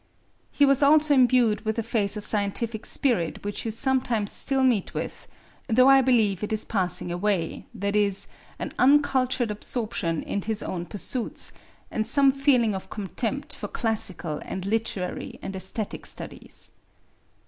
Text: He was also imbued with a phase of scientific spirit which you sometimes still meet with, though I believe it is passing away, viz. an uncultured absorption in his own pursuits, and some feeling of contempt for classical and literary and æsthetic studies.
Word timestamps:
He 0.49 0.65
was 0.65 0.81
also 0.81 1.13
imbued 1.13 1.61
with 1.63 1.77
a 1.77 1.83
phase 1.83 2.17
of 2.17 2.25
scientific 2.25 2.87
spirit 2.87 3.43
which 3.45 3.65
you 3.67 3.71
sometimes 3.71 4.31
still 4.31 4.63
meet 4.63 4.95
with, 4.95 5.27
though 5.67 5.87
I 5.89 6.01
believe 6.01 6.41
it 6.41 6.51
is 6.51 6.65
passing 6.65 7.11
away, 7.11 7.67
viz. 7.75 8.25
an 8.57 8.71
uncultured 8.79 9.51
absorption 9.51 10.23
in 10.23 10.41
his 10.41 10.63
own 10.63 10.87
pursuits, 10.87 11.51
and 11.91 12.07
some 12.07 12.31
feeling 12.31 12.73
of 12.73 12.89
contempt 12.89 13.55
for 13.55 13.67
classical 13.67 14.41
and 14.43 14.65
literary 14.65 15.37
and 15.43 15.53
æsthetic 15.53 16.07
studies. 16.07 16.71